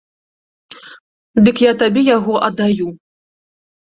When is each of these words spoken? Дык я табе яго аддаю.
Дык 1.47 1.57
я 1.63 1.73
табе 1.81 2.01
яго 2.07 2.33
аддаю. 2.47 2.87